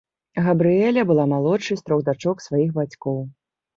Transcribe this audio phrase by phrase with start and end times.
[0.45, 3.19] Габрыэля была малодшай з трох дачок сваіх бацькоў.